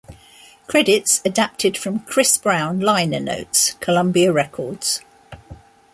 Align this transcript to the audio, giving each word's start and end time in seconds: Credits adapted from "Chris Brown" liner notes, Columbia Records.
Credits 0.65 1.21
adapted 1.23 1.77
from 1.77 1.99
"Chris 1.99 2.35
Brown" 2.39 2.79
liner 2.79 3.19
notes, 3.19 3.73
Columbia 3.79 4.31
Records. 4.33 5.01